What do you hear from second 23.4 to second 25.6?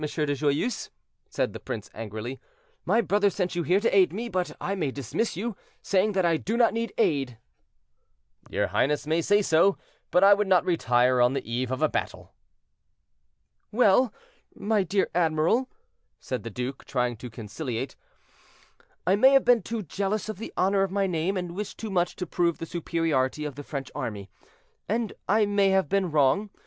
of the French army, and I